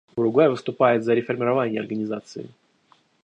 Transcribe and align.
Уругвай 0.15 0.49
выступает 0.49 1.03
за 1.03 1.13
реформирование 1.13 1.79
Организации. 1.79 2.49